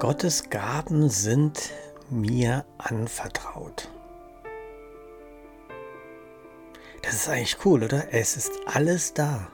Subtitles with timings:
[0.00, 1.72] Gottes Gaben sind
[2.08, 3.90] mir anvertraut.
[7.02, 8.10] Das ist eigentlich cool, oder?
[8.10, 9.48] Es ist alles da.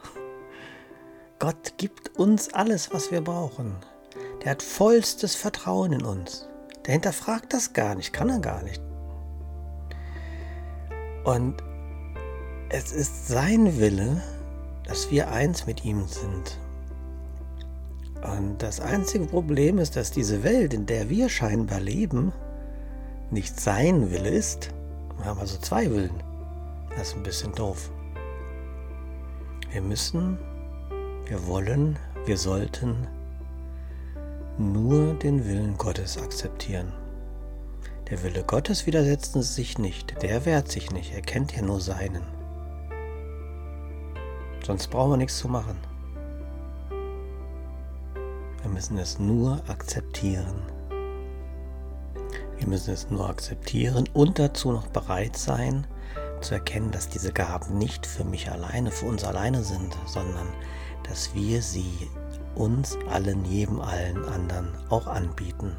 [1.41, 3.75] Gott gibt uns alles, was wir brauchen.
[4.45, 6.47] Der hat vollstes Vertrauen in uns.
[6.87, 8.81] Der hinterfragt das gar nicht, kann er gar nicht.
[11.25, 11.57] Und
[12.69, 14.23] es ist sein Wille,
[14.85, 16.61] dass wir eins mit ihm sind.
[18.33, 22.33] Und das einzige Problem ist, dass diese Welt, in der wir scheinbar leben,
[23.31, 24.71] nicht sein Wille ist.
[25.17, 26.23] Wir haben also zwei Willen.
[26.91, 27.91] Das ist ein bisschen doof.
[29.71, 30.39] Wir müssen,
[31.27, 33.07] wir wollen, wir sollten
[34.59, 36.93] nur den Willen Gottes akzeptieren.
[38.11, 42.23] Der Wille Gottes widersetzt sich nicht, der wehrt sich nicht, er kennt ja nur seinen.
[44.65, 45.77] Sonst brauchen wir nichts zu machen.
[48.67, 50.61] Wir müssen es nur akzeptieren.
[52.59, 55.87] Wir müssen es nur akzeptieren und dazu noch bereit sein,
[56.41, 60.49] zu erkennen, dass diese Gaben nicht für mich alleine, für uns alleine sind, sondern
[61.05, 62.11] dass wir sie
[62.57, 65.77] uns allen, jedem allen anderen auch anbieten.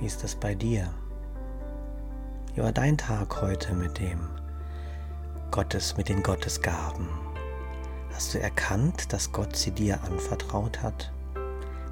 [0.00, 0.92] Wie ist das bei dir?
[2.54, 4.18] Wie war dein Tag heute mit dem
[5.52, 7.25] Gottes, mit den Gottesgaben?
[8.16, 11.12] Hast du erkannt, dass Gott sie dir anvertraut hat?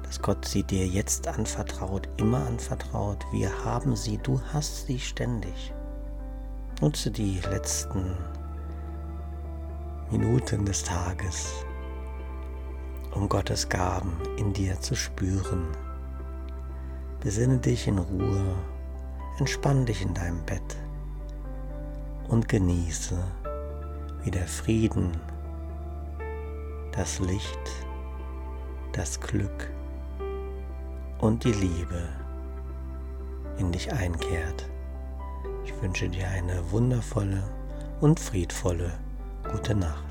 [0.01, 3.23] Dass Gott sie dir jetzt anvertraut, immer anvertraut?
[3.31, 5.71] Wir haben sie, du hast sie ständig.
[6.81, 8.17] Nutze die letzten
[10.09, 11.63] Minuten des Tages,
[13.13, 15.67] um Gottes Gaben in dir zu spüren.
[17.19, 18.55] Besinne dich in Ruhe,
[19.37, 20.75] entspann dich in deinem Bett
[22.29, 23.15] und genieße,
[24.23, 25.11] wie der Frieden
[26.95, 27.59] das Licht,
[28.93, 29.69] das Glück
[31.19, 32.07] und die Liebe
[33.57, 34.69] in dich einkehrt.
[35.65, 37.43] Ich wünsche dir eine wundervolle
[37.99, 38.93] und friedvolle
[39.51, 40.04] gute Nacht.